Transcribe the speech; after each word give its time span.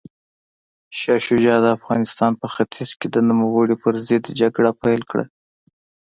شاه 0.99 1.19
شجاع 1.27 1.59
د 1.61 1.67
افغانستان 1.77 2.31
په 2.41 2.47
ختیځ 2.53 2.89
کې 2.99 3.07
د 3.11 3.17
نوموړي 3.29 3.75
پر 3.83 3.93
ضد 4.07 4.25
جګړه 4.39 4.71
پیل 4.83 5.01
کړه. 5.11 5.25